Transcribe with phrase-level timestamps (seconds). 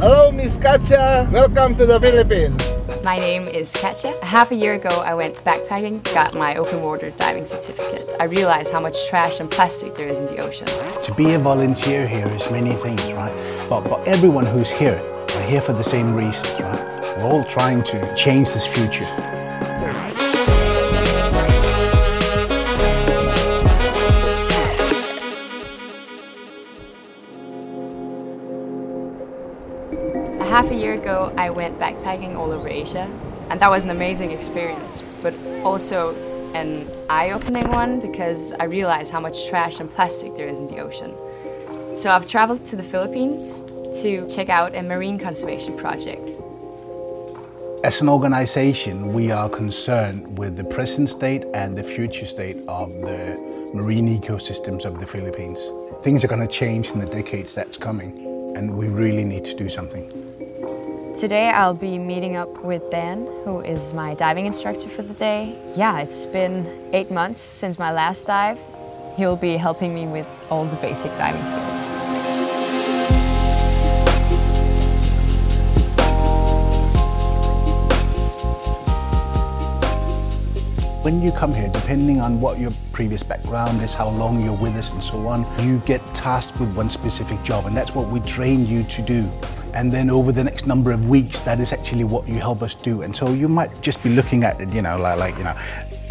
[0.00, 1.28] Hello, Miss Katja.
[1.30, 2.58] Welcome to the Philippines.
[3.04, 4.14] My name is Katja.
[4.24, 8.08] Half a year ago, I went backpacking, got my open water diving certificate.
[8.18, 10.68] I realized how much trash and plastic there is in the ocean.
[11.02, 13.36] To be a volunteer here is many things, right?
[13.68, 14.98] But, but everyone who's here
[15.36, 17.16] are here for the same reasons, right?
[17.18, 19.04] We're all trying to change this future.
[30.50, 33.08] Half a year ago, I went backpacking all over Asia,
[33.50, 35.32] and that was an amazing experience, but
[35.64, 36.12] also
[36.56, 40.78] an eye-opening one because I realized how much trash and plastic there is in the
[40.78, 41.14] ocean.
[41.96, 43.62] So I've traveled to the Philippines
[44.02, 46.42] to check out a marine conservation project.
[47.84, 52.90] As an organization, we are concerned with the present state and the future state of
[53.02, 53.36] the
[53.72, 55.70] marine ecosystems of the Philippines.
[56.02, 59.54] Things are going to change in the decades that's coming, and we really need to
[59.54, 60.29] do something.
[61.16, 65.58] Today I'll be meeting up with Dan, who is my diving instructor for the day.
[65.76, 68.58] Yeah, it's been eight months since my last dive.
[69.16, 72.00] He'll be helping me with all the basic diving skills.
[81.02, 84.74] When you come here, depending on what your previous background is, how long you're with
[84.76, 88.20] us and so on, you get tasked with one specific job and that's what we
[88.20, 89.26] train you to do.
[89.72, 92.74] And then over the next number of weeks, that is actually what you help us
[92.74, 93.02] do.
[93.02, 95.56] And so you might just be looking at you know, like, like you know,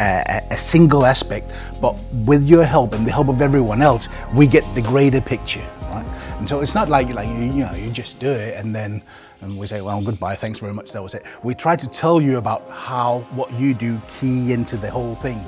[0.00, 1.94] a, a single aspect, but
[2.26, 6.06] with your help and the help of everyone else, we get the greater picture, right?
[6.38, 9.02] And so it's not like, like you, you know, you just do it and then
[9.42, 11.24] and we say, well, goodbye, thanks very much, that was it.
[11.42, 15.42] We try to tell you about how what you do key into the whole thing.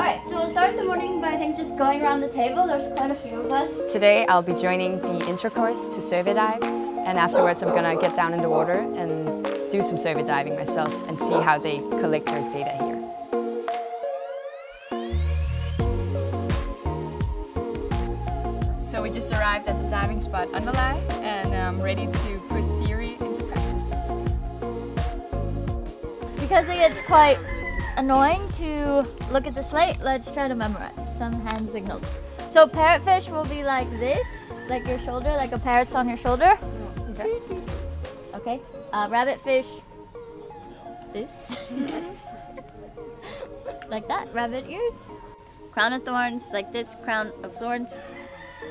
[0.00, 2.66] Alright, so we'll start the morning by I think just going around the table.
[2.66, 3.92] There's quite a few of us.
[3.92, 8.32] Today I'll be joining the intercourse to survey dives and afterwards I'm gonna get down
[8.32, 12.40] in the water and do some survey diving myself and see how they collect their
[12.50, 12.96] data here.
[18.82, 23.18] So we just arrived at the diving spot Underlie and I'm ready to put theory
[23.20, 23.90] into practice.
[26.40, 27.38] Because it gets quite
[27.96, 32.04] annoying to look at the slate, let's try to memorize some hand signals.
[32.48, 34.26] So parrotfish will be like this,
[34.68, 36.58] like your shoulder, like a parrot's on your shoulder.
[37.10, 37.38] Okay.
[38.34, 38.60] Okay.
[38.92, 39.66] Uh, rabbitfish,
[41.12, 41.30] this.
[43.88, 44.94] like that, rabbit ears.
[45.72, 47.94] Crown of thorns, like this, crown of thorns.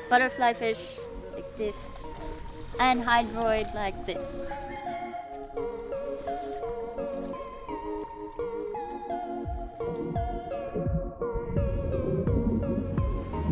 [0.08, 0.98] Butterfly fish,
[1.34, 2.02] like this.
[2.78, 4.50] And hydroid, like this.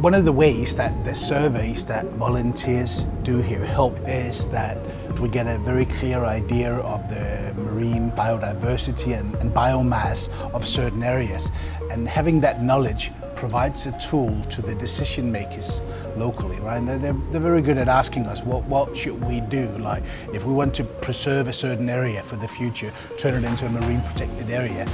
[0.00, 4.78] One of the ways that the surveys that volunteers do here help is that
[5.19, 11.03] we get a very clear idea of the marine biodiversity and, and, biomass of certain
[11.03, 11.50] areas.
[11.91, 15.82] And having that knowledge provides a tool to the decision makers
[16.16, 16.78] locally, right?
[16.87, 19.66] They're, they're, they're very good at asking us, what, what should we do?
[19.78, 23.66] Like, if we want to preserve a certain area for the future, turn it into
[23.66, 24.87] a marine protected area,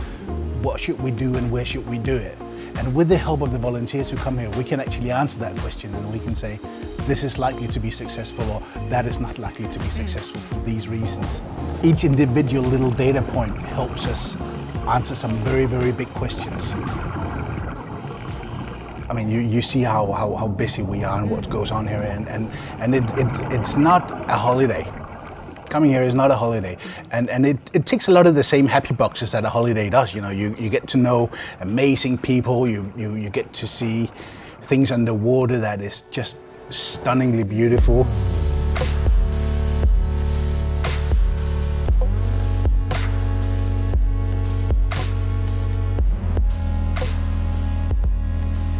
[0.63, 2.39] what should we do and where should we do it?
[2.77, 5.57] And with the help of the volunteers who come here, we can actually answer that
[5.59, 6.59] question and we can say,
[7.07, 9.91] this is likely to be successful or that is not likely to be hmm.
[9.91, 11.43] successful for these reasons.
[11.83, 14.37] Each individual little data point helps us
[14.89, 16.73] answer some very, very big questions.
[19.09, 21.53] I mean, you, you see how, how, how busy we are and what hmm.
[21.53, 24.91] goes on here and, and, and it, it, it's not a holiday
[25.75, 26.77] coming here is not a holiday.
[27.11, 29.91] And, and it, it ticks a lot of the same happy boxes that a holiday
[29.91, 30.15] does.
[30.15, 31.29] You know, you, you get to know
[31.63, 34.09] amazing people, you, you, you get to see
[34.63, 36.39] things underwater that is just
[36.71, 38.07] stunningly beautiful.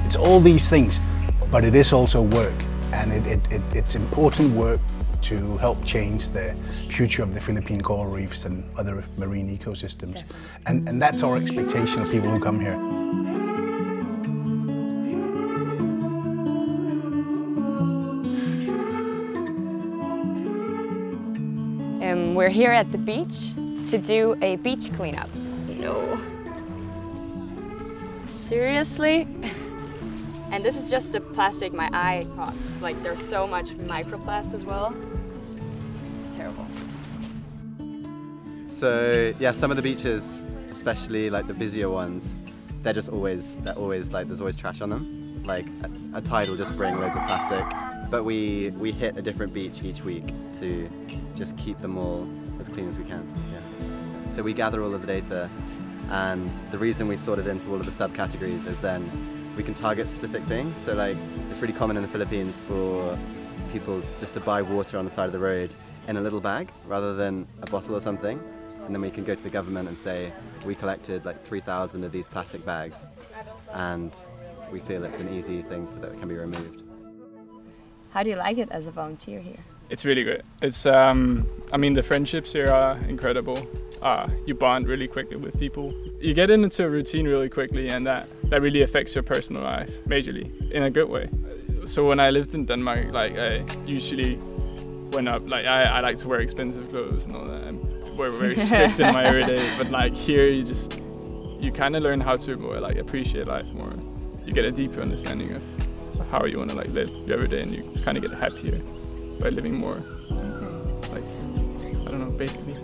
[0.07, 1.01] It's all these things,
[1.51, 2.55] but it is also work.
[2.95, 4.81] And it, it, it, it's important work
[5.23, 6.55] to help change the
[6.89, 10.23] future of the Philippine coral reefs and other marine ecosystems.
[10.67, 12.75] And, and that's our expectation of people who come here.
[22.09, 23.55] Um, we're here at the beach
[23.91, 25.35] to do a beach cleanup.
[25.79, 26.21] No.
[28.27, 29.27] Seriously?
[30.55, 32.55] And this is just the plastic my eye caught.
[32.81, 34.95] Like there's so much microplast as well.
[36.21, 36.65] It's terrible.
[38.71, 40.41] So yeah, some of the beaches
[40.71, 42.37] especially like the busier ones,
[42.85, 45.43] they're just always they're always like there's always trash on them.
[45.43, 47.65] Like a, a tide will just bring loads of plastic,
[48.09, 50.29] but we we hit a different beach each week
[50.61, 50.89] to
[51.35, 52.29] just keep them all
[52.61, 53.29] as clean as we can.
[53.53, 54.31] Yeah.
[54.31, 55.51] So we gather all of the data,
[56.11, 59.75] and the reason we sort it into all of the subcategories is then we can
[59.75, 60.77] target specific things.
[60.79, 61.17] So like
[61.51, 63.19] it's really common in the Philippines for
[63.73, 65.75] people just to buy water on the side of the road
[66.09, 68.39] in a little bag rather than a bottle or something.
[68.87, 70.33] And then we can go to the government and say,
[70.67, 72.99] we collected like 3,000 of these plastic bags
[73.73, 74.13] and
[74.71, 76.83] we feel it's an easy thing to, that can be removed.
[78.13, 79.59] How do you like it as a volunteer here?
[79.91, 80.43] It's really good.
[80.63, 83.67] It's, um, I mean, the friendships here are incredible.
[84.03, 85.93] Uh, you bond really quickly with people.
[86.25, 89.91] You get into a routine really quickly, and that, that really affects your personal life
[90.07, 91.29] majorly in a good way.
[91.85, 94.37] So when I lived in Denmark, like I usually
[95.13, 97.65] went up, like I, I like to wear expensive clothes and all that.
[97.65, 97.79] And
[98.17, 100.99] we're very strict in my everyday, but like here, you just
[101.61, 103.93] you kind of learn how to more like appreciate life more.
[104.47, 107.61] You get a deeper understanding of, of how you want to like live your everyday,
[107.65, 108.81] and you kind of get happier
[109.41, 109.97] by living more.
[109.97, 111.01] Mm-hmm.
[111.13, 112.84] Like I don't know, basically.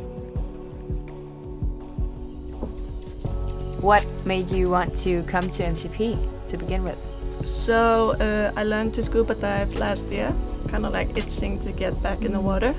[3.81, 6.99] What made you want to come to MCP to begin with?
[7.47, 10.35] So uh, I learned to scuba dive last year,
[10.69, 12.75] kind of like itching to get back in the water.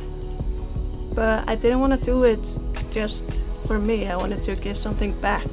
[1.16, 2.40] But I didn't want to do it
[2.92, 4.08] just for me.
[4.08, 5.50] I wanted to give something back,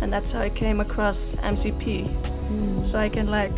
[0.00, 2.08] and that's how I came across MCP.
[2.86, 3.52] So I can like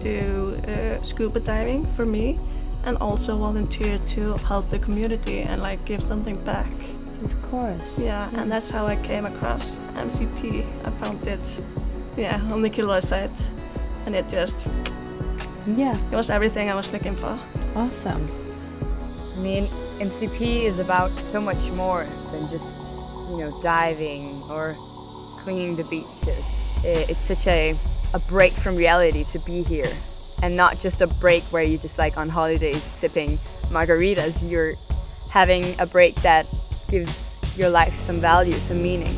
[0.00, 2.38] do uh, scuba diving for me,
[2.84, 6.70] and also volunteer to help the community and like give something back.
[7.52, 7.98] Of course.
[7.98, 8.48] Yeah, and mm.
[8.48, 10.64] that's how I came across MCP.
[10.86, 11.60] I found it,
[12.16, 13.30] yeah, on the Kilroy site,
[14.06, 14.68] and it just
[15.66, 15.94] Yeah.
[16.10, 17.38] it was everything I was looking for.
[17.76, 18.26] Awesome.
[19.36, 19.68] I mean,
[19.98, 22.80] MCP is about so much more than just,
[23.28, 24.74] you know, diving or
[25.44, 26.64] cleaning the beaches.
[26.82, 27.76] It's such a,
[28.14, 29.92] a break from reality to be here.
[30.42, 33.38] And not just a break where you're just like on holidays sipping
[33.68, 34.42] margaritas.
[34.50, 34.76] You're
[35.28, 36.46] having a break that
[36.88, 39.16] gives your life some value, some meaning.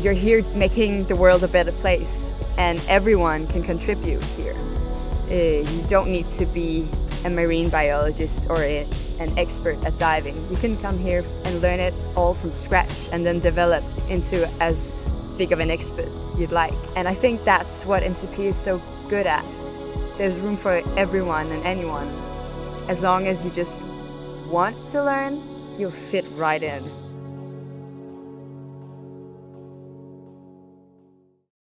[0.00, 4.56] You're here making the world a better place, and everyone can contribute here.
[5.30, 6.88] Uh, you don't need to be
[7.24, 8.86] a marine biologist or a,
[9.18, 10.36] an expert at diving.
[10.50, 15.08] You can come here and learn it all from scratch and then develop into as
[15.38, 16.74] big of an expert you'd like.
[16.96, 19.44] And I think that's what MCP is so good at.
[20.18, 22.08] There's room for everyone and anyone.
[22.88, 23.80] As long as you just
[24.48, 25.42] want to learn,
[25.78, 26.84] you'll fit right in.